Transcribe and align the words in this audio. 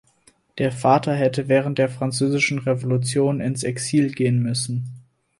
Der 0.57 0.71
Vater 0.71 1.15
hatte 1.15 1.47
während 1.47 1.77
der 1.77 1.87
Französischen 1.87 2.57
Revolution 2.57 3.39
ins 3.39 3.61
Exil 3.63 4.09
gehen 4.11 4.41
müssen. 4.41 4.89